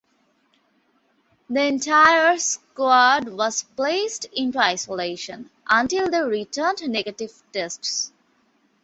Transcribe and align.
The 1.47 1.61
entire 1.63 2.35
squad 2.39 3.27
was 3.29 3.61
placed 3.61 4.25
into 4.33 4.57
isolation 4.57 5.51
until 5.69 6.09
they 6.09 6.23
returned 6.23 6.81
negative 6.89 7.43
tests. 7.53 8.11